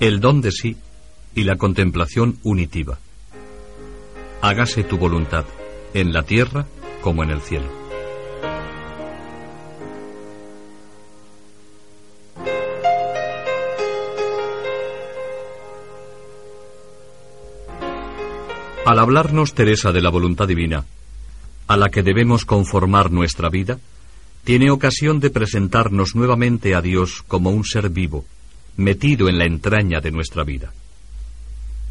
[0.00, 0.76] El don de sí
[1.34, 2.98] y la contemplación unitiva.
[4.42, 5.46] Hágase tu voluntad,
[5.94, 6.66] en la tierra
[7.06, 7.68] como en el cielo.
[18.84, 20.84] Al hablarnos Teresa de la voluntad divina,
[21.68, 23.78] a la que debemos conformar nuestra vida,
[24.42, 28.24] tiene ocasión de presentarnos nuevamente a Dios como un ser vivo,
[28.76, 30.72] metido en la entraña de nuestra vida.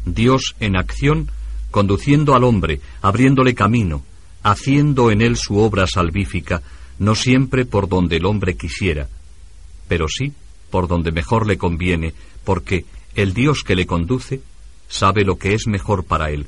[0.04, 1.30] Dios en acción,
[1.70, 4.02] conduciendo al hombre, abriéndole camino,
[4.46, 6.62] haciendo en él su obra salvífica,
[7.00, 9.08] no siempre por donde el hombre quisiera,
[9.88, 10.32] pero sí
[10.70, 12.84] por donde mejor le conviene, porque
[13.16, 14.40] el Dios que le conduce
[14.88, 16.46] sabe lo que es mejor para él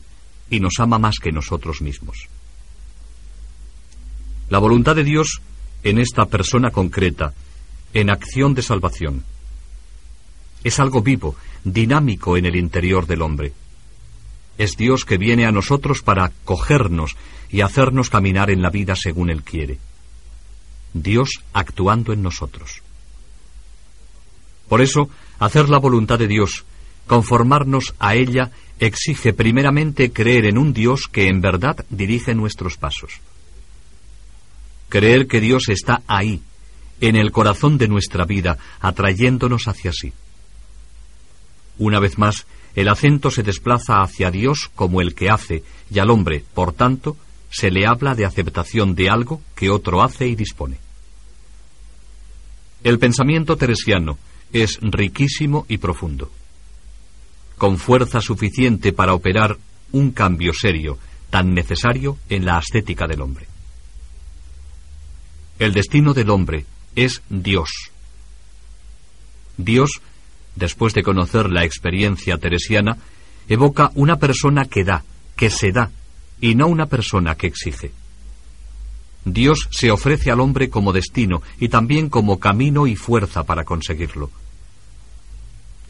[0.49, 2.29] y nos ama más que nosotros mismos.
[4.49, 5.41] La voluntad de Dios
[5.83, 7.35] en esta persona concreta,
[7.95, 9.25] en acción de salvación,
[10.63, 13.53] es algo vivo, dinámico en el interior del hombre.
[14.59, 17.17] Es Dios que viene a nosotros para cogernos
[17.51, 19.79] y hacernos caminar en la vida según Él quiere.
[20.93, 22.83] Dios actuando en nosotros.
[24.69, 26.65] Por eso, hacer la voluntad de Dios,
[27.07, 33.21] conformarnos a ella, exige primeramente creer en un Dios que en verdad dirige nuestros pasos.
[34.89, 36.43] Creer que Dios está ahí,
[37.01, 40.13] en el corazón de nuestra vida, atrayéndonos hacia sí.
[41.79, 46.11] Una vez más, el acento se desplaza hacia Dios como el que hace, y al
[46.11, 47.17] hombre, por tanto,
[47.51, 50.79] se le habla de aceptación de algo que otro hace y dispone.
[52.85, 54.19] El pensamiento teresiano
[54.53, 56.31] es riquísimo y profundo,
[57.57, 59.59] con fuerza suficiente para operar
[59.93, 60.99] un cambio serio
[61.31, 63.47] tan necesario en la ascética del hombre.
[65.59, 67.91] El destino del hombre es Dios.
[69.57, 70.01] Dios
[70.59, 72.99] después de conocer la experiencia teresiana,
[73.49, 75.05] evoca una persona que da,
[75.37, 75.91] que se da,
[76.41, 77.93] y no una persona que exige.
[79.25, 84.31] Dios se ofrece al hombre como destino y también como camino y fuerza para conseguirlo.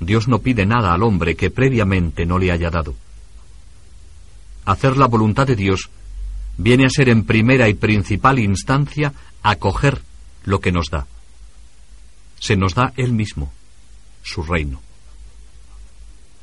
[0.01, 2.95] Dios no pide nada al hombre que previamente no le haya dado.
[4.65, 5.91] Hacer la voluntad de Dios
[6.57, 9.13] viene a ser en primera y principal instancia
[9.43, 10.03] acoger
[10.45, 11.07] lo que nos da.
[12.39, 13.53] Se nos da Él mismo
[14.29, 14.81] su reino.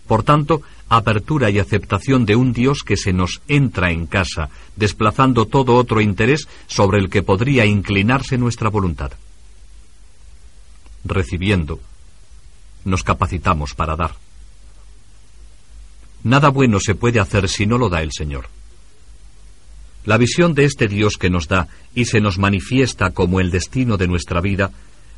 [0.08, 5.46] Por tanto, apertura y aceptación de un Dios que se nos entra en casa, desplazando
[5.46, 9.12] todo otro interés sobre el que podría inclinarse nuestra voluntad.
[11.04, 11.80] Recibiendo,
[12.84, 14.16] nos capacitamos para dar.
[16.24, 18.48] Nada bueno se puede hacer si no lo da el Señor.
[20.06, 23.98] La visión de este Dios que nos da y se nos manifiesta como el destino
[23.98, 24.72] de nuestra vida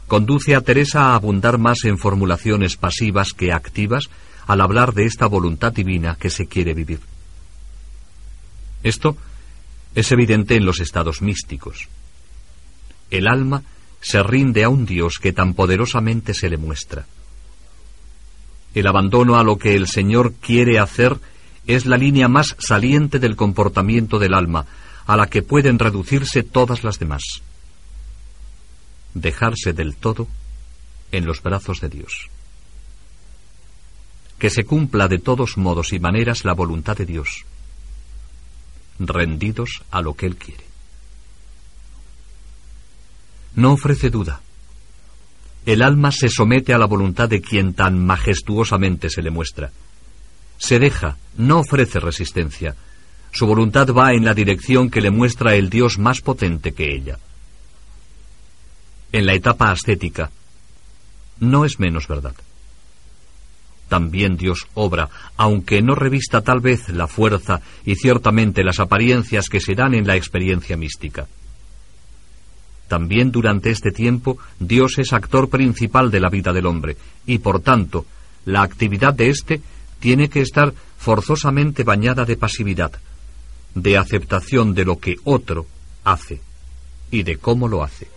[0.07, 4.05] conduce a Teresa a abundar más en formulaciones pasivas que activas
[4.47, 6.99] al hablar de esta voluntad divina que se quiere vivir.
[8.83, 9.17] Esto
[9.95, 11.89] es evidente en los estados místicos.
[13.11, 13.63] El alma
[13.99, 17.05] se rinde a un Dios que tan poderosamente se le muestra.
[18.73, 21.17] El abandono a lo que el Señor quiere hacer
[21.65, 24.65] es la línea más saliente del comportamiento del alma,
[25.05, 27.41] a la que pueden reducirse todas las demás
[29.21, 30.27] dejarse del todo
[31.11, 32.29] en los brazos de Dios.
[34.39, 37.45] Que se cumpla de todos modos y maneras la voluntad de Dios,
[38.99, 40.63] rendidos a lo que Él quiere.
[43.55, 44.41] No ofrece duda.
[45.65, 49.71] El alma se somete a la voluntad de quien tan majestuosamente se le muestra.
[50.59, 52.75] Se deja, no ofrece resistencia.
[53.31, 57.17] Su voluntad va en la dirección que le muestra el Dios más potente que ella
[59.17, 60.29] en la etapa ascética,
[61.39, 62.35] no es menos verdad.
[63.89, 69.59] También Dios obra, aunque no revista tal vez la fuerza y ciertamente las apariencias que
[69.59, 71.25] se dan en la experiencia mística.
[72.87, 77.61] También durante este tiempo Dios es actor principal de la vida del hombre, y por
[77.61, 78.05] tanto,
[78.45, 79.61] la actividad de éste
[79.99, 82.91] tiene que estar forzosamente bañada de pasividad,
[83.73, 85.65] de aceptación de lo que otro
[86.03, 86.39] hace
[87.09, 88.16] y de cómo lo hace.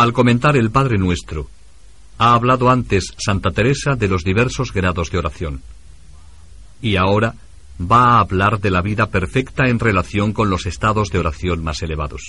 [0.00, 1.46] Al comentar el Padre Nuestro,
[2.16, 5.60] ha hablado antes Santa Teresa de los diversos grados de oración.
[6.80, 7.34] Y ahora
[7.78, 11.82] va a hablar de la vida perfecta en relación con los estados de oración más
[11.82, 12.22] elevados.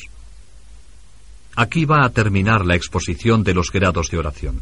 [1.56, 4.60] Aquí va a terminar la exposición de los grados de oración.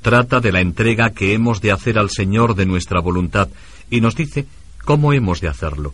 [0.00, 3.50] Trata de la entrega que hemos de hacer al Señor de nuestra voluntad
[3.90, 4.46] y nos dice
[4.86, 5.92] cómo hemos de hacerlo.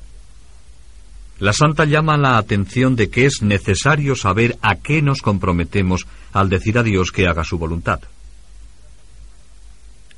[1.38, 6.48] La Santa llama la atención de que es necesario saber a qué nos comprometemos al
[6.48, 8.00] decir a Dios que haga su voluntad.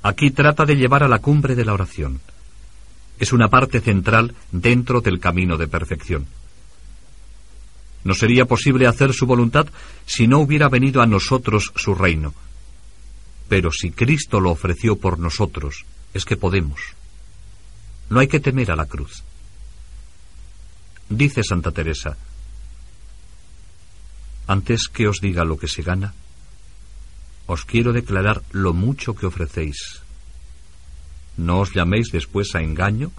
[0.03, 2.21] Aquí trata de llevar a la cumbre de la oración.
[3.19, 6.27] Es una parte central dentro del camino de perfección.
[8.05, 9.67] No sería posible hacer su voluntad
[10.07, 12.33] si no hubiera venido a nosotros su reino.
[13.49, 15.85] Pero si Cristo lo ofreció por nosotros,
[16.15, 16.81] es que podemos.
[18.09, 19.25] No hay que temer a la cruz.
[21.09, 22.17] Dice Santa Teresa,
[24.47, 26.13] antes que os diga lo que se gana,
[27.47, 30.05] os quiero declarar lo mucho que ofrecéis.
[31.37, 33.13] No os llaméis después a engaño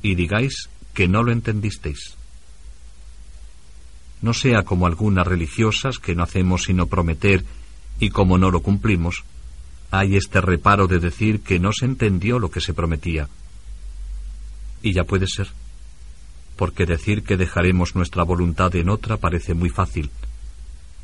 [0.00, 2.16] y digáis que no lo entendisteis.
[4.22, 7.44] No sea como algunas religiosas que no hacemos sino prometer
[7.98, 9.24] y como no lo cumplimos,
[9.90, 13.28] hay este reparo de decir que no se entendió lo que se prometía.
[14.82, 15.48] Y ya puede ser
[16.60, 20.10] porque decir que dejaremos nuestra voluntad en otra parece muy fácil,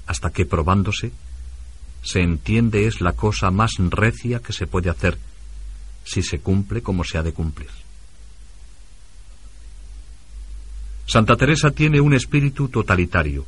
[0.06, 1.12] hasta que probándose,
[2.02, 5.16] se entiende es la cosa más recia que se puede hacer,
[6.04, 7.70] si se cumple como se ha de cumplir.
[11.06, 13.46] Santa Teresa tiene un espíritu totalitario.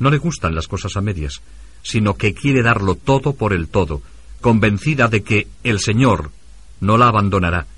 [0.00, 1.42] No le gustan las cosas a medias,
[1.84, 4.02] sino que quiere darlo todo por el todo,
[4.40, 6.32] convencida de que el Señor
[6.80, 7.68] no la abandonará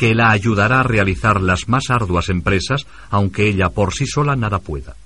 [0.00, 4.58] que la ayudará a realizar las más arduas empresas, aunque ella por sí sola nada
[4.58, 4.96] pueda.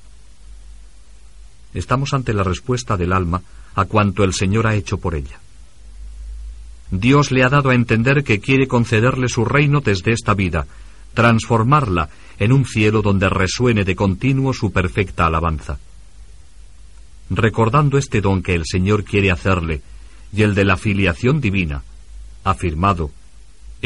[1.74, 3.42] Estamos ante la respuesta del alma
[3.74, 5.40] a cuanto el Señor ha hecho por ella.
[6.92, 10.64] Dios le ha dado a entender que quiere concederle su reino desde esta vida,
[11.12, 15.76] transformarla en un cielo donde resuene de continuo su perfecta alabanza.
[17.30, 19.82] Recordando este don que el Señor quiere hacerle
[20.32, 21.82] y el de la filiación divina,
[22.44, 23.10] afirmado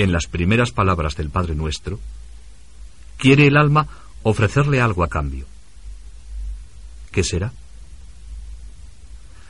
[0.03, 1.99] en las primeras palabras del Padre Nuestro,
[3.17, 3.89] quiere el alma
[4.23, 5.45] ofrecerle algo a cambio.
[7.11, 7.53] ¿Qué será?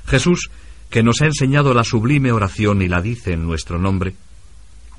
[0.07, 0.51] Jesús,
[0.89, 4.15] que nos ha enseñado la sublime oración y la dice en nuestro nombre,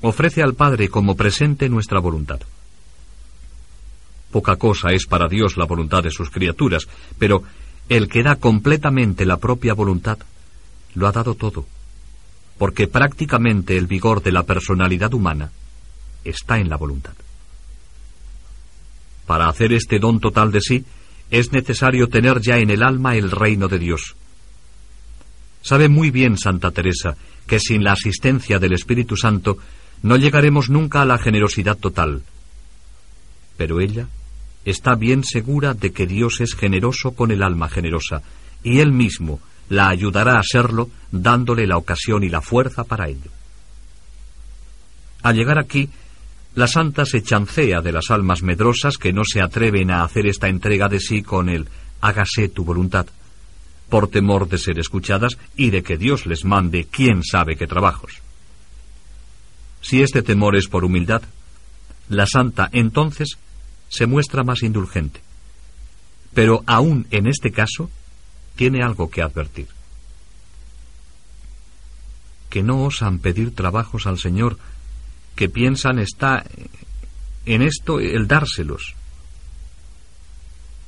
[0.02, 2.40] ofrece al Padre como presente nuestra voluntad.
[4.30, 6.86] Poca cosa es para Dios la voluntad de sus criaturas,
[7.18, 7.42] pero
[7.88, 10.18] el que da completamente la propia voluntad,
[10.94, 11.66] lo ha dado todo
[12.60, 15.50] porque prácticamente el vigor de la personalidad humana
[16.22, 17.14] está en la voluntad.
[19.24, 20.84] Para hacer este don total de sí,
[21.30, 24.14] es necesario tener ya en el alma el reino de Dios.
[25.62, 27.16] Sabe muy bien Santa Teresa
[27.46, 29.56] que sin la asistencia del Espíritu Santo
[30.02, 32.24] no llegaremos nunca a la generosidad total.
[33.56, 34.06] Pero ella
[34.66, 38.20] está bien segura de que Dios es generoso con el alma generosa,
[38.62, 39.40] y Él mismo,
[39.70, 43.30] la ayudará a serlo dándole la ocasión y la fuerza para ello.
[45.22, 45.88] Al llegar aquí,
[46.54, 50.48] la santa se chancea de las almas medrosas que no se atreven a hacer esta
[50.48, 51.68] entrega de sí con el
[52.00, 53.06] hágase tu voluntad,
[53.88, 58.20] por temor de ser escuchadas y de que Dios les mande quién sabe qué trabajos.
[59.82, 61.22] Si este temor es por humildad,
[62.08, 63.38] la santa entonces
[63.88, 65.20] se muestra más indulgente.
[66.34, 67.90] Pero aún en este caso,
[68.60, 69.68] tiene algo que advertir.
[72.50, 74.58] Que no osan pedir trabajos al Señor,
[75.34, 76.44] que piensan está
[77.46, 78.96] en esto el dárselos.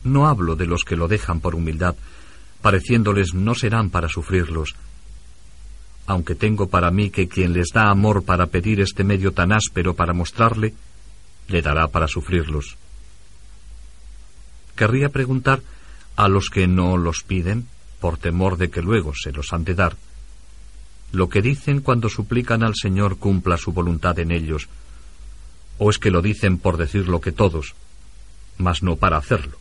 [0.05, 1.97] No hablo de los que lo dejan por humildad,
[2.61, 4.75] pareciéndoles no serán para sufrirlos,
[6.07, 9.95] aunque tengo para mí que quien les da amor para pedir este medio tan áspero
[9.95, 10.75] para mostrarle,
[11.49, 12.77] le dará para sufrirlos.
[14.77, 15.63] Querría preguntar
[16.17, 17.67] a los que no los piden,
[18.01, 19.97] por temor de que luego se los han de dar,
[21.13, 24.69] lo que dicen cuando suplican al Señor cumpla su voluntad en ellos,
[25.79, 27.75] o es que lo dicen por decir lo que todos,
[28.59, 29.59] mas no para hacerlo.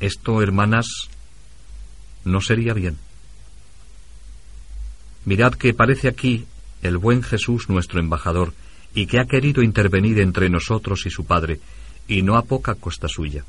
[0.00, 0.86] Esto, hermanas,
[2.24, 2.98] no sería bien.
[5.24, 6.46] Mirad que parece aquí
[6.82, 8.52] el buen Jesús nuestro embajador,
[8.94, 11.60] y que ha querido intervenir entre nosotros y su Padre,
[12.06, 13.44] y no a poca costa suya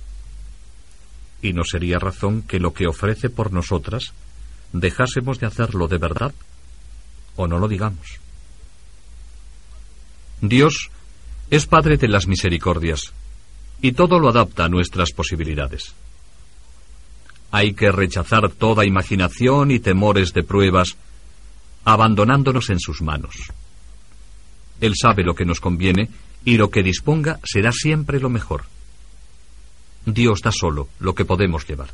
[1.42, 4.14] y no sería razón que lo que ofrece por nosotras
[4.74, 6.34] dejásemos de hacerlo de verdad
[7.36, 8.20] o no lo digamos.
[10.42, 10.90] Dios
[11.50, 13.14] es Padre de las misericordias
[13.82, 15.94] y todo lo adapta a nuestras posibilidades.
[17.52, 20.98] Hay que rechazar toda imaginación y temores de pruebas,
[21.86, 23.36] abandonándonos en sus manos.
[24.82, 26.10] Él sabe lo que nos conviene
[26.44, 28.64] y lo que disponga será siempre lo mejor.
[30.06, 31.90] Dios da solo lo que podemos llevar.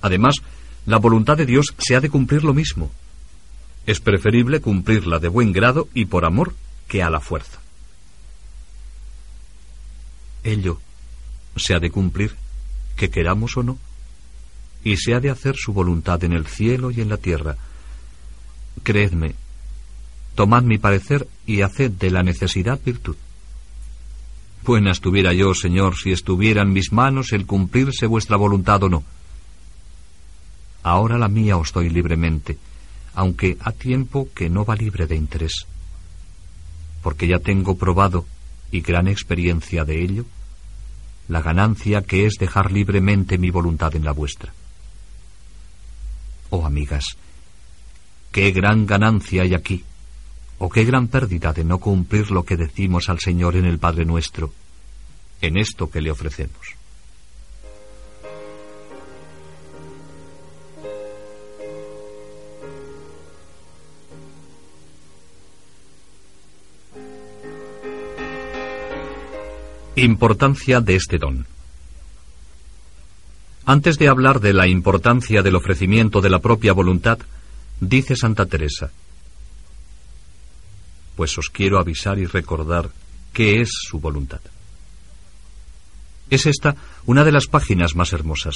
[0.00, 0.36] Además,
[0.86, 2.90] la voluntad de Dios se ha de cumplir lo mismo.
[3.86, 6.54] Es preferible cumplirla de buen grado y por amor
[6.88, 7.60] que a la fuerza.
[10.42, 10.80] Ello
[11.56, 12.34] se ha de cumplir,
[12.96, 13.78] que queramos o no,
[14.82, 17.56] y se ha de hacer su voluntad en el cielo y en la tierra.
[18.82, 19.34] Creedme,
[20.34, 23.16] tomad mi parecer y haced de la necesidad virtud.
[24.64, 29.02] Buena estuviera yo, Señor, si estuviera en mis manos el cumplirse vuestra voluntad o no.
[30.84, 32.58] Ahora la mía os doy libremente,
[33.14, 35.66] aunque ha tiempo que no va libre de interés,
[37.02, 38.24] porque ya tengo probado
[38.70, 40.26] y gran experiencia de ello,
[41.28, 44.52] la ganancia que es dejar libremente mi voluntad en la vuestra.
[46.50, 47.16] Oh amigas,
[48.30, 49.84] qué gran ganancia hay aquí,
[50.64, 54.04] o qué gran pérdida de no cumplir lo que decimos al Señor en el Padre
[54.04, 54.52] nuestro,
[55.40, 56.76] en esto que le ofrecemos.
[69.96, 71.44] Importancia de este don.
[73.66, 77.18] Antes de hablar de la importancia del ofrecimiento de la propia voluntad,
[77.80, 78.92] dice Santa Teresa,
[81.16, 82.90] pues os quiero avisar y recordar
[83.32, 84.40] qué es su voluntad.
[86.30, 88.54] Es esta una de las páginas más hermosas.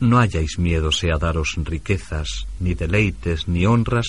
[0.00, 4.06] No hayáis miedo sea daros riquezas, ni deleites, ni honras,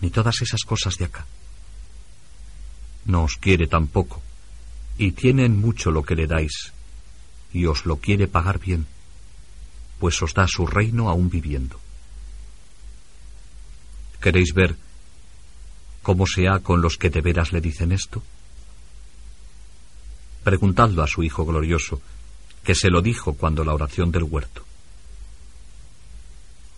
[0.00, 1.26] ni todas esas cosas de acá
[3.04, 4.22] no os quiere tampoco,
[4.98, 6.72] y tienen mucho lo que le dais,
[7.52, 8.86] y os lo quiere pagar bien,
[9.98, 11.80] pues os da su reino aún viviendo.
[14.22, 14.76] ¿Queréis ver
[16.00, 18.22] cómo se ha con los que de veras le dicen esto?
[20.44, 22.00] Preguntadlo a su Hijo glorioso,
[22.62, 24.64] que se lo dijo cuando la oración del huerto.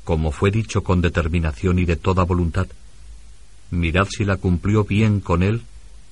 [0.05, 2.67] Como fue dicho con determinación y de toda voluntad,
[3.71, 5.63] mirad si la cumplió bien con él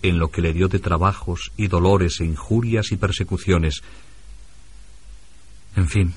[0.03, 3.83] en lo que le dio de trabajos y dolores e injurias y persecuciones.
[5.77, 6.15] En fin,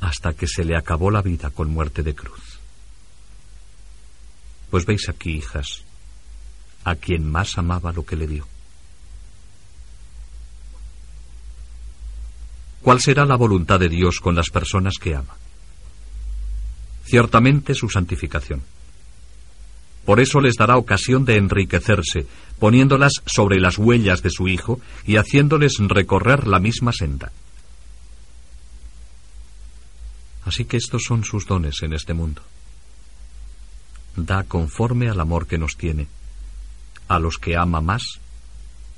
[0.00, 2.49] hasta que se le acabó la vida con muerte de cruz.
[4.70, 5.82] Pues veis aquí, hijas,
[6.84, 8.46] a quien más amaba lo que le dio.
[12.82, 15.36] ¿Cuál será la voluntad de Dios con las personas que ama?
[17.04, 18.62] Ciertamente su santificación.
[20.04, 22.26] Por eso les dará ocasión de enriquecerse,
[22.58, 27.32] poniéndolas sobre las huellas de su Hijo y haciéndoles recorrer la misma senda.
[30.46, 32.42] Así que estos son sus dones en este mundo.
[34.16, 36.08] Da conforme al amor que nos tiene.
[37.08, 38.20] A los que ama más,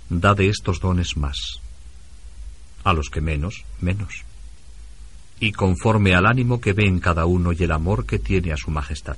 [0.08, 1.60] da de estos dones más.
[2.84, 4.24] A los que menos, menos.
[5.40, 8.56] Y conforme al ánimo que ve en cada uno y el amor que tiene a
[8.56, 9.16] su majestad.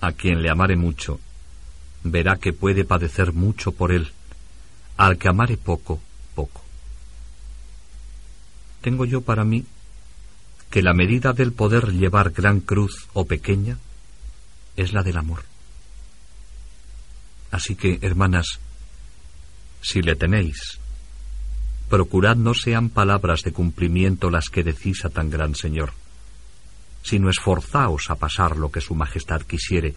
[0.00, 1.20] A quien le amare mucho,
[2.02, 4.12] verá que puede padecer mucho por él.
[4.96, 6.00] Al que amare poco,
[6.34, 6.62] poco.
[8.80, 9.64] Tengo yo para mí
[10.70, 13.78] que la medida del poder llevar gran cruz o pequeña
[14.76, 15.42] es la del amor.
[17.50, 18.60] Así que, hermanas,
[19.82, 20.78] si le tenéis,
[21.88, 25.92] procurad no sean palabras de cumplimiento las que decís a tan gran Señor
[27.02, 29.94] sino esforzaos a pasar lo que su Majestad quisiere,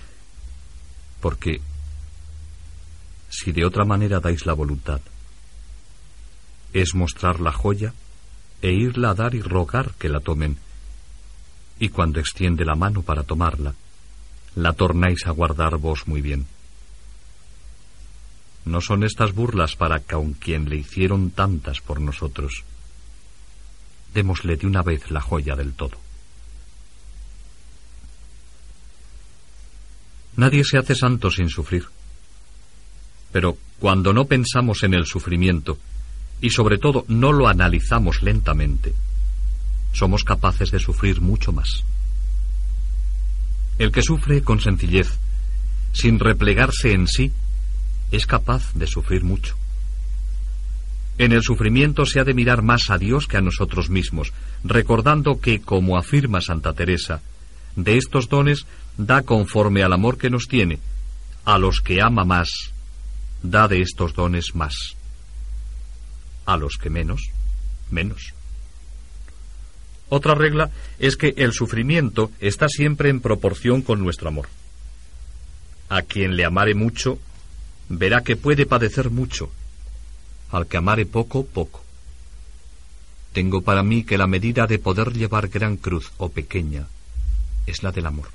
[1.20, 1.62] porque
[3.30, 5.02] si de otra manera dais la voluntad,
[6.72, 7.94] es mostrar la joya
[8.64, 10.56] e irla a dar y rogar que la tomen,
[11.80, 13.76] y cuando extiende la mano para tomarla,
[14.56, 16.48] la tornáis a guardar vos muy bien.
[18.64, 22.64] No son estas burlas para que aun quien le hicieron tantas por nosotros,
[24.14, 25.98] démosle de una vez la joya del todo.
[30.38, 31.86] Nadie se hace santo sin sufrir.
[33.34, 35.78] Pero cuando no pensamos en el sufrimiento,
[36.44, 38.94] y sobre todo no lo analizamos lentamente,
[39.94, 41.86] somos capaces de sufrir mucho más.
[43.80, 45.08] El que sufre con sencillez,
[45.94, 47.32] sin replegarse en sí,
[48.12, 49.56] es capaz de sufrir mucho.
[51.18, 54.34] En el sufrimiento se ha de mirar más a Dios que a nosotros mismos,
[54.66, 57.22] recordando que, como afirma Santa Teresa,
[57.78, 58.66] de estos dones
[58.98, 60.80] da conforme al amor que nos tiene.
[61.46, 62.50] A los que ama más,
[63.42, 64.98] da de estos dones más.
[66.46, 67.30] A los que menos,
[67.92, 68.34] menos.
[70.10, 70.70] Otra regla
[71.00, 74.48] es que el sufrimiento está siempre en proporción con nuestro amor.
[75.90, 77.18] A quien le amare mucho,
[77.90, 79.50] verá que puede padecer mucho.
[80.52, 81.84] Al que amare poco, poco.
[83.34, 86.88] Tengo para mí que la medida de poder llevar gran cruz o pequeña
[87.66, 88.30] es la del amor.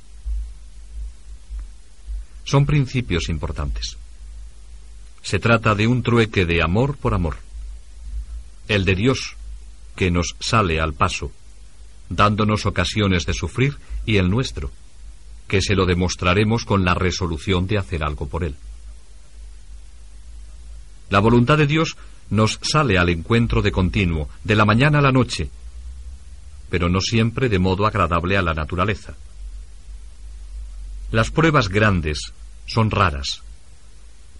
[2.43, 3.97] Son principios importantes.
[5.23, 7.37] Se trata de un trueque de amor por amor.
[8.69, 9.37] El de Dios,
[9.97, 11.33] que nos sale al paso,
[12.09, 14.71] dándonos ocasiones de sufrir, y el nuestro,
[15.49, 18.55] que se lo demostraremos con la resolución de hacer algo por él.
[21.11, 21.97] La voluntad de Dios
[22.31, 25.49] nos sale al encuentro de continuo, de la mañana a la noche,
[26.69, 29.15] pero no siempre de modo agradable a la naturaleza.
[31.11, 32.35] Las pruebas grandes
[32.67, 33.43] son raras,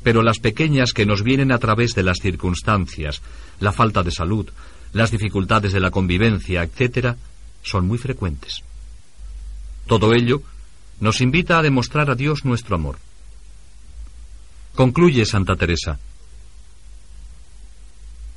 [0.03, 3.21] pero las pequeñas que nos vienen a través de las circunstancias,
[3.61, 4.49] la falta de salud,
[4.93, 7.17] las dificultades de la convivencia, etc.,
[7.63, 8.63] son muy frecuentes.
[9.87, 10.43] Todo ello
[11.01, 12.99] nos invita a demostrar a Dios nuestro amor.
[14.75, 15.99] Concluye Santa Teresa.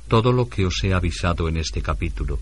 [0.08, 2.38] Todo lo que os he avisado en este capítulo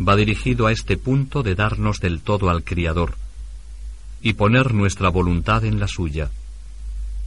[0.00, 3.16] va dirigido a este punto de darnos del todo al Criador
[4.22, 6.30] y poner nuestra voluntad en la suya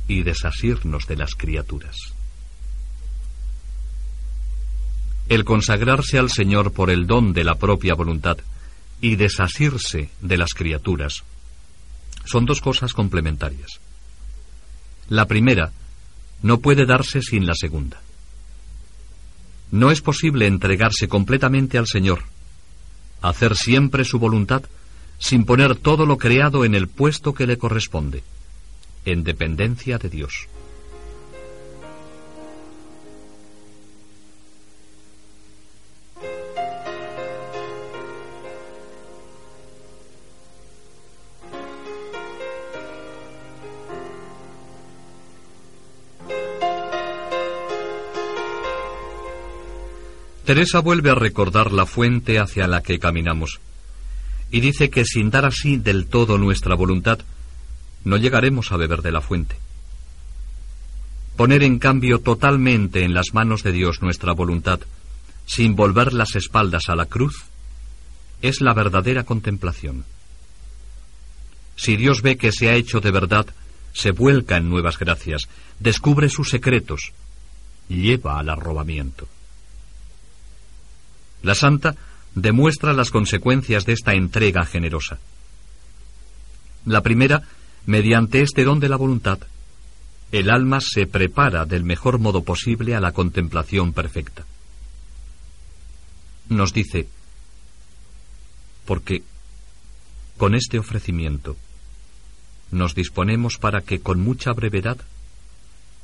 [0.09, 1.95] y desasirnos de las criaturas.
[5.29, 8.39] El consagrarse al Señor por el don de la propia voluntad
[8.99, 11.23] y desasirse de las criaturas
[12.25, 13.79] son dos cosas complementarias.
[15.07, 15.71] La primera
[16.41, 18.01] no puede darse sin la segunda.
[19.71, 22.23] No es posible entregarse completamente al Señor,
[23.21, 24.63] hacer siempre su voluntad,
[25.19, 28.23] sin poner todo lo creado en el puesto que le corresponde,
[29.05, 30.47] en dependencia de Dios.
[50.49, 53.59] Teresa vuelve a recordar la fuente hacia la que caminamos
[54.49, 57.19] y dice que sin dar así del todo nuestra voluntad,
[58.03, 59.55] no llegaremos a beber de la fuente.
[61.35, 64.79] Poner en cambio totalmente en las manos de Dios nuestra voluntad,
[65.45, 67.45] sin volver las espaldas a la cruz,
[68.41, 70.05] es la verdadera contemplación.
[71.75, 73.47] Si Dios ve que se ha hecho de verdad,
[73.93, 75.47] se vuelca en nuevas gracias,
[75.79, 77.13] descubre sus secretos,
[77.87, 79.27] lleva al arrobamiento.
[81.41, 81.95] La santa
[82.35, 85.19] demuestra las consecuencias de esta entrega generosa.
[86.85, 87.43] La primera,
[87.89, 89.39] mediante este don de la voluntad,
[90.31, 94.45] el alma se prepara del mejor modo posible a la contemplación perfecta.
[96.49, 97.07] Nos dice,
[98.85, 99.23] porque
[100.37, 101.57] con este ofrecimiento
[102.69, 104.97] nos disponemos para que con mucha brevedad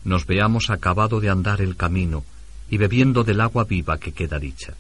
[0.04, 2.26] nos veamos acabado de andar el camino
[2.68, 4.74] y bebiendo del agua viva que queda dicha.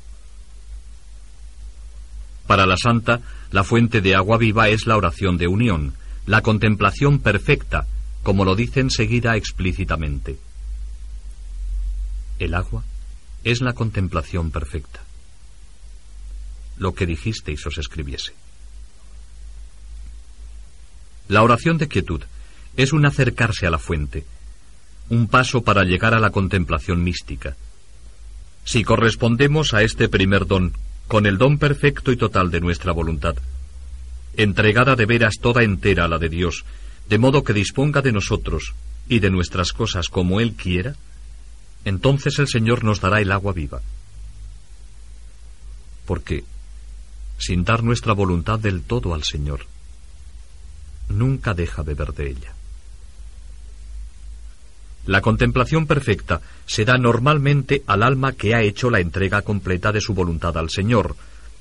[2.48, 5.94] Para la santa, la fuente de agua viva es la oración de unión,
[6.26, 7.86] la contemplación perfecta,
[8.24, 10.38] como lo dice enseguida explícitamente.
[12.40, 12.84] El agua
[13.44, 15.02] es la contemplación perfecta.
[16.78, 18.34] Lo que dijisteis os escribiese.
[21.28, 22.22] La oración de quietud
[22.76, 24.26] es un acercarse a la fuente,
[25.10, 27.56] un paso para llegar a la contemplación mística.
[28.64, 30.74] Si correspondemos a este primer don
[31.08, 33.36] con el don perfecto y total de nuestra voluntad,
[34.38, 36.66] entregada de veras toda entera a la de Dios,
[37.10, 38.74] de modo que disponga de nosotros
[39.08, 40.96] y de nuestras cosas como Él quiera,
[41.86, 43.82] entonces el Señor nos dará el agua viva.
[46.06, 46.44] Porque,
[47.38, 49.62] sin dar nuestra voluntad del todo al Señor,
[51.10, 52.54] nunca deja beber de ella.
[55.06, 60.02] La contemplación perfecta se da normalmente al alma que ha hecho la entrega completa de
[60.02, 61.16] su voluntad al Señor,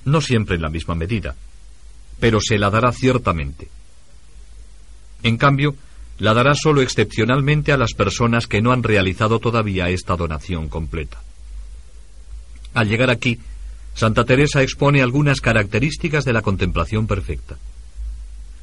[0.06, 1.34] no siempre en la misma medida,
[2.20, 3.68] pero se la dará ciertamente.
[5.22, 5.74] En cambio,
[6.18, 11.20] la dará sólo excepcionalmente a las personas que no han realizado todavía esta donación completa.
[12.74, 13.40] Al llegar aquí,
[13.94, 17.56] Santa Teresa expone algunas características de la contemplación perfecta.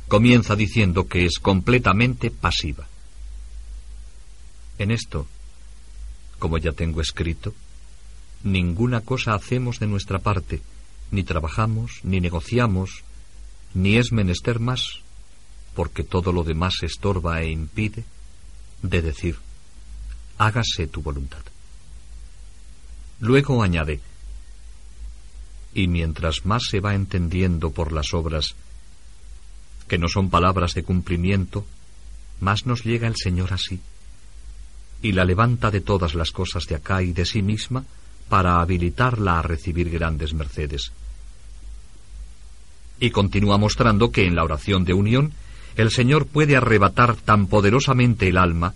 [0.07, 2.85] Comienza diciendo que es completamente pasiva.
[4.77, 5.27] En esto,
[6.37, 7.53] como ya tengo escrito,
[8.43, 10.61] ninguna cosa hacemos de nuestra parte,
[11.11, 13.03] ni trabajamos, ni negociamos,
[13.73, 15.01] ni es menester más,
[15.75, 18.03] porque todo lo demás estorba e impide,
[18.81, 19.37] de decir,
[20.37, 21.41] hágase tu voluntad.
[23.19, 24.01] Luego añade,
[25.73, 28.55] y mientras más se va entendiendo por las obras,
[29.87, 31.65] que no son palabras de cumplimiento,
[32.39, 33.79] más nos llega el Señor así,
[35.01, 37.85] y la levanta de todas las cosas de acá y de sí misma
[38.29, 40.91] para habilitarla a recibir grandes mercedes.
[43.01, 45.33] Y continúa mostrando que en la oración de unión
[45.75, 48.75] el Señor puede arrebatar tan poderosamente el alma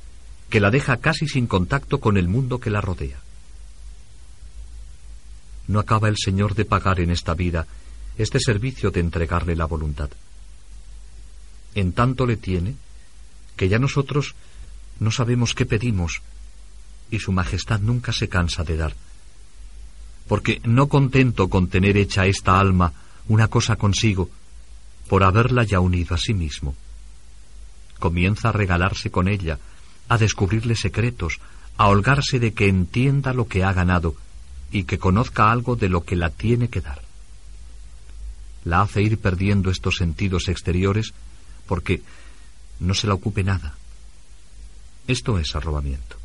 [0.50, 3.20] que la deja casi sin contacto con el mundo que la rodea.
[5.68, 7.68] No acaba el Señor de pagar en esta vida
[8.18, 10.10] este servicio de entregarle la voluntad.
[11.76, 12.76] En tanto le tiene
[13.56, 14.34] que ya nosotros
[15.00, 16.22] no sabemos qué pedimos
[17.12, 18.96] y su Majestad nunca se cansa de dar.
[20.28, 22.94] Porque no contento con tener hecha esta alma
[23.28, 24.30] una cosa consigo,
[25.08, 26.76] por haberla ya unido a sí mismo,
[28.00, 29.60] comienza a regalarse con ella,
[30.10, 31.40] a descubrirle secretos,
[31.78, 34.16] a holgarse de que entienda lo que ha ganado
[34.72, 37.02] y que conozca algo de lo que la tiene que dar.
[38.64, 41.14] La hace ir perdiendo estos sentidos exteriores
[41.68, 42.02] porque
[42.80, 43.76] no se la ocupe nada.
[45.08, 46.18] Esto es arrobamiento.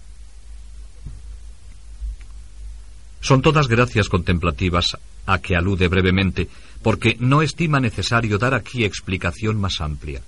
[3.20, 6.48] Son todas gracias contemplativas a que alude brevemente,
[6.82, 10.22] porque no estima necesario dar aquí explicación más amplia.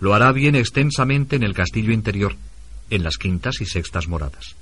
[0.00, 2.36] Lo hará bien extensamente en el castillo interior,
[2.90, 4.56] en las quintas y sextas moradas.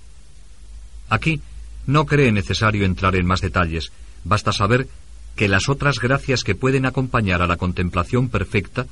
[1.08, 1.40] Aquí
[1.86, 3.90] no cree necesario entrar en más detalles,
[4.24, 4.88] basta saber
[5.36, 8.86] que las otras gracias que pueden acompañar a la contemplación perfecta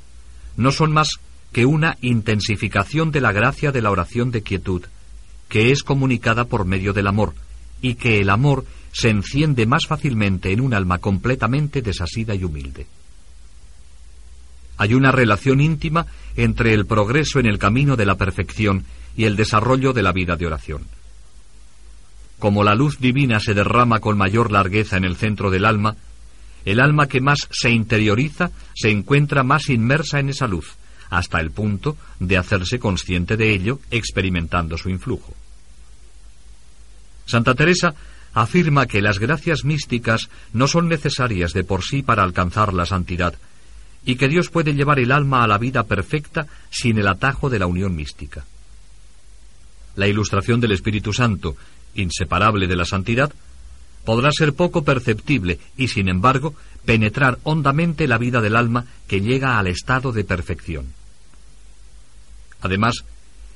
[0.57, 1.18] no son más
[1.53, 4.83] que una intensificación de la gracia de la oración de quietud,
[5.49, 7.35] que es comunicada por medio del amor,
[7.81, 8.64] y que el amor
[8.96, 12.87] se enciende más fácilmente en un alma completamente desasida y humilde.
[14.78, 19.37] Hay una relación íntima entre el progreso en el camino de la perfección y el
[19.37, 20.87] desarrollo de la vida de oración.
[22.38, 25.94] Como la luz divina se derrama con mayor largueza en el centro del alma,
[26.64, 30.74] el alma que más se interioriza se encuentra más inmersa en esa luz,
[31.11, 35.35] hasta el punto de hacerse consciente de ello experimentando su influjo.
[37.26, 37.94] Santa Teresa
[38.37, 43.35] afirma que las gracias místicas no son necesarias de por sí para alcanzar la santidad,
[44.05, 47.59] y que Dios puede llevar el alma a la vida perfecta sin el atajo de
[47.59, 48.44] la unión mística.
[49.94, 51.57] La ilustración del Espíritu Santo,
[51.94, 53.33] inseparable de la santidad,
[54.05, 59.59] podrá ser poco perceptible y, sin embargo, penetrar hondamente la vida del alma que llega
[59.59, 60.92] al estado de perfección.
[62.61, 63.07] Además,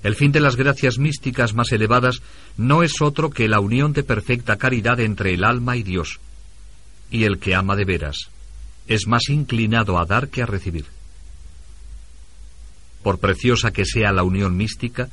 [0.02, 2.22] el fin de las gracias místicas más elevadas
[2.56, 6.20] no es otro que la unión de perfecta caridad entre el alma y Dios.
[7.10, 8.30] Y el que ama de veras
[8.86, 10.86] es más inclinado a dar que a recibir.
[13.02, 15.08] Por preciosa que sea la unión mística,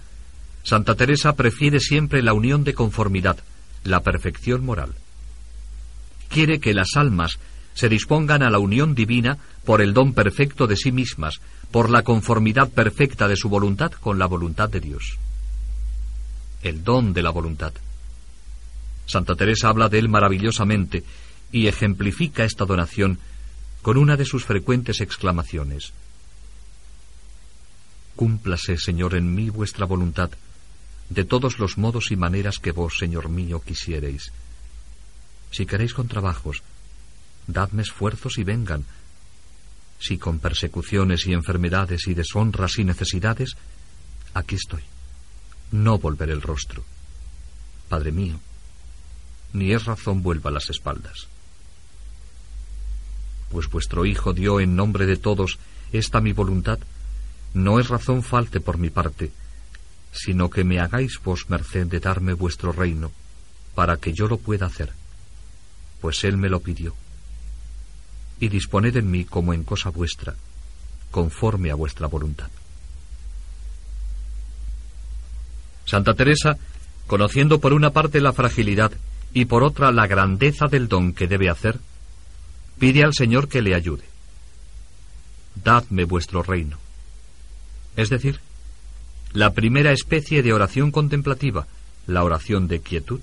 [0.63, 3.37] Santa Teresa prefiere siempre la unión de conformidad,
[3.83, 4.95] la perfección moral.
[6.29, 7.39] Quiere que las almas
[7.77, 11.35] se dispongan a la unión divina por el don perfecto de sí mismas,
[11.69, 15.19] por la conformidad perfecta de su voluntad con la voluntad de Dios.
[16.63, 17.73] El don de la voluntad.
[19.05, 21.03] Santa Teresa habla de él maravillosamente
[21.51, 23.19] y ejemplifica esta donación
[23.83, 25.93] con una de sus frecuentes exclamaciones.
[28.15, 30.31] Cúmplase, Señor, en mí vuestra voluntad,
[31.11, 34.31] de todos los modos y maneras que vos, Señor mío, quisiereis.
[35.51, 36.63] Si queréis con trabajos,
[37.47, 38.85] dadme esfuerzos y vengan,
[39.99, 43.55] si con persecuciones y enfermedades y deshonras y necesidades,
[44.33, 44.83] aquí estoy.
[45.71, 46.83] No volveré el rostro.
[47.89, 48.39] Padre mío,
[49.53, 51.27] ni es razón vuelva las espaldas.
[53.49, 55.57] Pues vuestro Hijo dio en nombre de todos
[55.93, 56.79] esta mi voluntad,
[57.53, 59.31] no es razón falte por mi parte,
[60.11, 63.11] sino que me hagáis vos merced de darme vuestro reino,
[63.73, 64.91] para que yo lo pueda hacer,
[66.01, 66.93] pues Él me lo pidió
[68.39, 70.35] y disponed en mí como en cosa vuestra,
[71.11, 72.49] conforme a vuestra voluntad.
[75.85, 76.57] Santa Teresa,
[77.07, 78.91] conociendo por una parte la fragilidad
[79.33, 81.79] y por otra la grandeza del don que debe hacer,
[82.77, 84.03] pide al Señor que le ayude.
[85.55, 86.77] Dadme vuestro reino.
[87.95, 88.39] Es decir,
[89.33, 91.67] la primera especie de oración contemplativa,
[92.05, 93.21] la oración de quietud,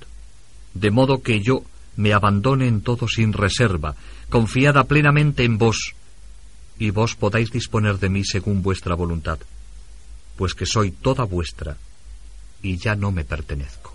[0.75, 1.65] de modo que yo
[1.97, 3.95] me abandone en todo sin reserva,
[4.29, 5.95] confiada plenamente en vos,
[6.79, 9.39] y vos podáis disponer de mí según vuestra voluntad,
[10.37, 11.77] pues que soy toda vuestra,
[12.63, 13.95] y ya no me pertenezco.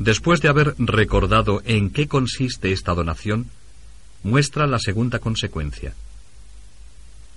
[0.00, 3.50] Después de haber recordado en qué consiste esta donación,
[4.22, 5.94] muestra la segunda consecuencia,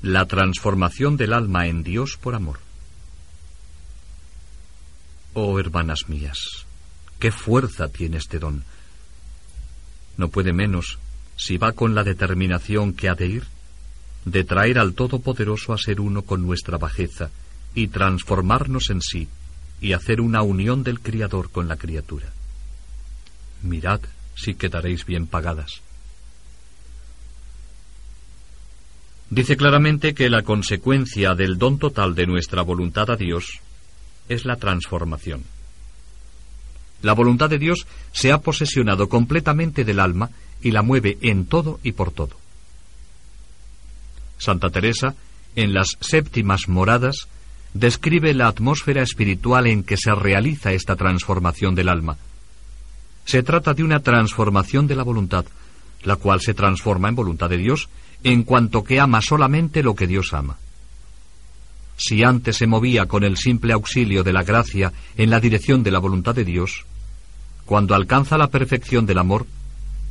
[0.01, 2.59] la transformación del alma en Dios por amor.
[5.33, 6.65] Oh hermanas mías,
[7.19, 8.63] qué fuerza tiene este don.
[10.17, 10.99] No puede menos,
[11.37, 13.43] si va con la determinación que ha de ir,
[14.25, 17.29] de traer al Todopoderoso a ser uno con nuestra bajeza
[17.73, 19.27] y transformarnos en sí
[19.81, 22.27] y hacer una unión del Criador con la criatura.
[23.63, 24.01] Mirad
[24.35, 25.81] si quedaréis bien pagadas.
[29.33, 33.61] Dice claramente que la consecuencia del don total de nuestra voluntad a Dios
[34.29, 35.43] es la transformación.
[37.01, 40.29] La voluntad de Dios se ha posesionado completamente del alma
[40.61, 42.37] y la mueve en todo y por todo.
[44.37, 45.15] Santa Teresa,
[45.55, 47.27] en las séptimas moradas,
[47.73, 52.17] describe la atmósfera espiritual en que se realiza esta transformación del alma.
[53.25, 55.45] Se trata de una transformación de la voluntad,
[56.03, 57.89] la cual se transforma en voluntad de Dios
[58.23, 60.57] en cuanto que ama solamente lo que Dios ama.
[61.97, 65.91] Si antes se movía con el simple auxilio de la gracia en la dirección de
[65.91, 66.85] la voluntad de Dios,
[67.65, 69.45] cuando alcanza la perfección del amor,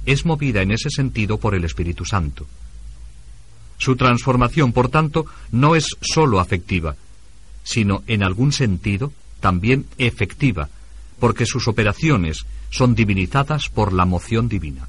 [0.07, 2.47] es movida en ese sentido por el Espíritu Santo.
[3.79, 6.97] Su transformación, por tanto, no es sólo afectiva,
[7.65, 10.69] sino en algún sentido también efectiva,
[11.19, 14.89] porque sus operaciones son divinizadas por la moción divina.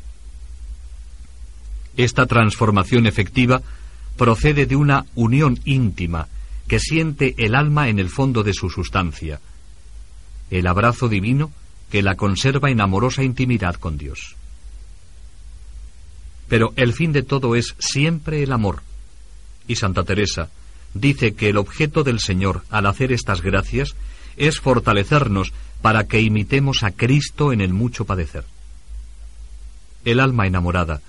[1.97, 3.61] Esta transformación efectiva
[4.17, 6.27] procede de una unión íntima
[6.67, 9.39] que siente el alma en el fondo de su sustancia,
[10.49, 11.51] el abrazo divino
[11.91, 14.35] que la conserva en amorosa intimidad con Dios.
[16.47, 18.81] Pero el fin de todo es siempre el amor,
[19.67, 20.49] y Santa Teresa
[20.93, 23.95] dice que el objeto del Señor al hacer estas gracias
[24.37, 28.45] es fortalecernos para que imitemos a Cristo en el mucho padecer.
[30.05, 31.01] El alma enamorada,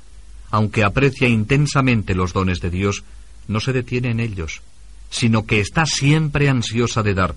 [0.55, 3.03] aunque aprecia intensamente los dones de Dios,
[3.49, 4.62] no se detiene en ellos,
[5.11, 7.35] sino que está siempre ansiosa de dar,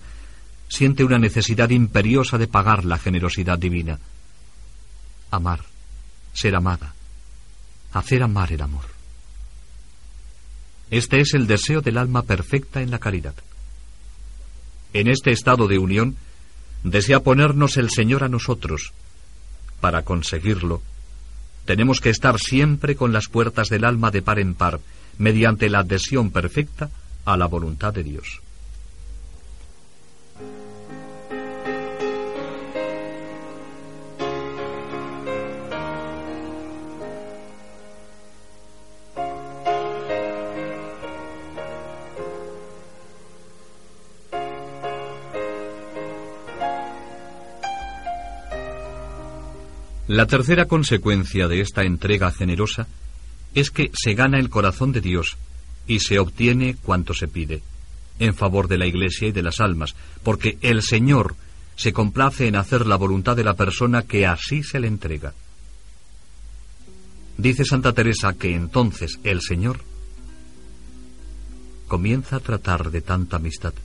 [0.69, 3.97] siente una necesidad imperiosa de pagar la generosidad divina.
[5.31, 5.61] Amar,
[6.31, 6.93] ser amada,
[7.91, 8.85] hacer amar el amor.
[10.91, 13.33] Este es el deseo del alma perfecta en la caridad.
[14.93, 16.17] En este estado de unión,
[16.83, 18.93] desea ponernos el Señor a nosotros.
[19.81, 20.83] Para conseguirlo,
[21.67, 24.79] tenemos que estar siempre con las puertas del alma de par en par,
[25.17, 26.89] mediante la adhesión perfecta
[27.25, 28.41] a la voluntad de Dios.
[50.17, 52.87] La tercera consecuencia de esta entrega generosa
[53.53, 55.37] es que se gana el corazón de Dios
[55.85, 57.61] y se obtiene cuanto se pide,
[58.17, 61.35] en favor de la Iglesia y de las almas, porque el Señor
[61.75, 65.35] se complace en hacer la voluntad de la persona que así se le entrega.
[67.37, 69.81] Dice Santa Teresa que entonces el Señor
[71.87, 73.75] comienza a tratar de tanta amistad,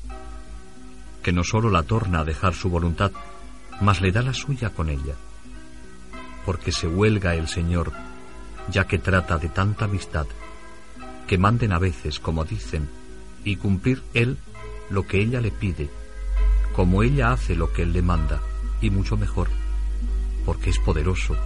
[1.23, 3.12] que no sólo la torna a dejar su voluntad,
[3.83, 5.14] mas le da la suya con ella
[6.44, 7.92] porque se huelga el Señor,
[8.68, 10.26] ya que trata de tanta amistad,
[11.26, 12.88] que manden a veces, como dicen,
[13.44, 14.38] y cumplir Él
[14.90, 15.88] lo que ella le pide,
[16.74, 18.40] como ella hace lo que Él le manda,
[18.81, 19.48] y mucho mejor,
[20.44, 21.37] porque es poderoso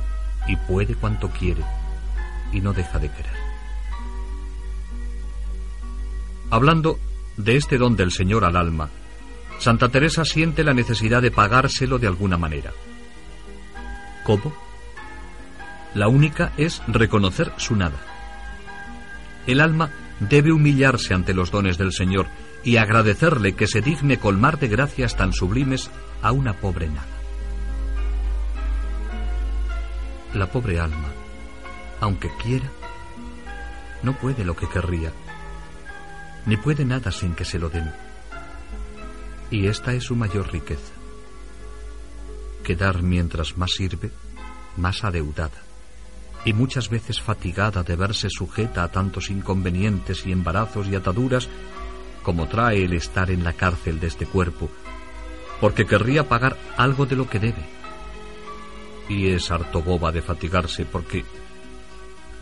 [0.49, 1.63] y puede cuanto quiere,
[2.53, 3.37] y no deja de querer.
[6.51, 6.99] Hablando
[7.37, 8.89] de este don del Señor al alma,
[9.59, 12.73] Santa Teresa siente la necesidad de pagárselo de alguna manera.
[14.25, 14.66] ¿Cómo?
[15.97, 17.97] La única es reconocer su nada.
[19.47, 22.27] El alma debe humillarse ante los dones del Señor
[22.63, 27.17] y agradecerle que se digne colmar de gracias tan sublimes a una pobre nada.
[30.35, 31.09] La pobre alma,
[32.03, 32.71] aunque quiera,
[34.03, 35.13] no puede lo que querría,
[36.45, 37.91] ni puede nada sin que se lo den.
[39.51, 40.93] Y esta es su mayor riqueza,
[42.65, 44.11] quedar mientras más sirve,
[44.77, 45.66] más adeudada
[46.47, 51.49] y muchas veces fatigada de verse sujeta a tantos inconvenientes y embarazos y ataduras
[52.23, 54.71] como trae el estar en la cárcel de este cuerpo,
[55.61, 57.65] porque querría pagar algo de lo que debe.
[59.09, 61.25] Y es harto boba de fatigarse porque,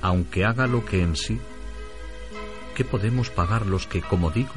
[0.02, 1.40] aunque haga lo que en sí,
[2.74, 4.52] ¿qué podemos pagar los que, como digo,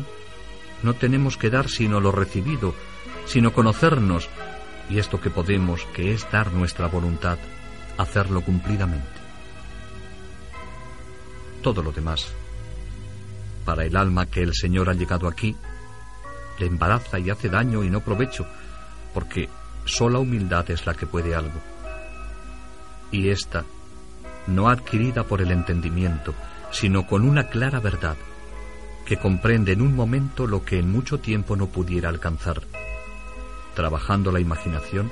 [0.84, 2.76] no tenemos que dar sino lo recibido,
[3.26, 4.28] sino conocernos,
[4.90, 7.38] y esto que podemos, que es dar nuestra voluntad,
[7.98, 9.17] hacerlo cumplidamente?
[11.68, 12.26] Todo lo demás.
[13.66, 15.54] Para el alma que el Señor ha llegado aquí,
[16.60, 18.48] le embaraza y hace daño y no provecho,
[19.14, 19.50] porque
[19.84, 21.60] sola humildad es la que puede algo.
[23.12, 23.66] Y esta,
[24.48, 26.34] no adquirida por el entendimiento,
[26.72, 28.16] sino con una clara verdad,
[29.06, 32.62] que comprende en un momento lo que en mucho tiempo no pudiera alcanzar,
[33.76, 35.12] trabajando la imaginación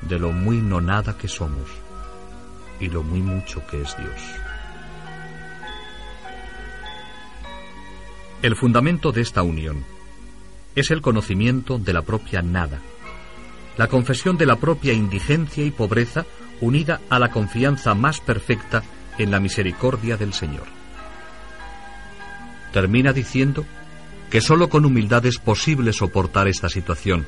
[0.00, 1.68] de lo muy no nada que somos
[2.80, 4.51] y lo muy mucho que es Dios.
[8.42, 9.84] El fundamento de esta unión
[10.74, 12.80] es el conocimiento de la propia nada,
[13.76, 16.26] la confesión de la propia indigencia y pobreza
[16.60, 18.82] unida a la confianza más perfecta
[19.16, 20.64] en la misericordia del Señor.
[22.72, 23.64] Termina diciendo
[24.28, 27.24] que sólo con humildad es posible soportar esta situación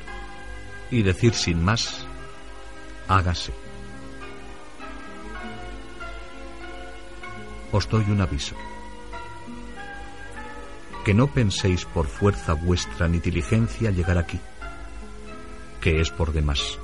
[0.91, 2.05] y decir sin más,
[3.07, 3.53] hágase.
[7.71, 8.55] Os doy un aviso.
[11.05, 14.39] Que no penséis por fuerza vuestra ni diligencia llegar aquí,
[15.79, 16.79] que es por demás.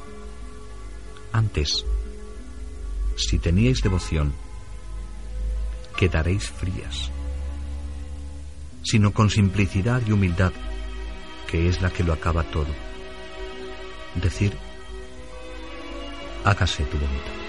[1.34, 1.84] Antes,
[3.18, 4.34] si teníais devoción,
[5.98, 7.10] quedaréis frías,
[8.84, 10.54] sino con simplicidad y humildad,
[11.48, 12.70] que es la que lo acaba todo.
[14.16, 14.56] Decir,
[16.46, 17.41] hágase tu voluntad.